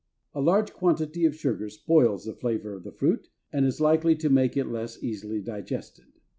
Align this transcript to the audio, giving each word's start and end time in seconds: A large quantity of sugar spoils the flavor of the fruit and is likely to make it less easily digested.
A 0.33 0.41
large 0.41 0.73
quantity 0.73 1.25
of 1.25 1.35
sugar 1.35 1.69
spoils 1.69 2.25
the 2.25 2.33
flavor 2.33 2.73
of 2.73 2.81
the 2.83 2.91
fruit 2.91 3.29
and 3.53 3.67
is 3.67 3.79
likely 3.79 4.15
to 4.15 4.31
make 4.31 4.57
it 4.57 4.65
less 4.65 5.03
easily 5.03 5.41
digested. 5.41 6.05